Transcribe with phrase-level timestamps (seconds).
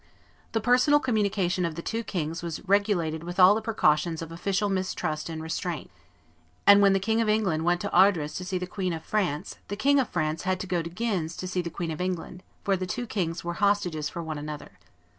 [0.53, 4.67] The personal communication of the two kings was regulated with all the precautions of official
[4.67, 5.91] mistrust and restraint;
[6.65, 9.59] and when the King of England went to Ardres to see the Queen of France,
[9.67, 12.41] the King of France had to go to Guines to see the Queen of England,
[12.63, 14.79] for the two kings were hostages for one another.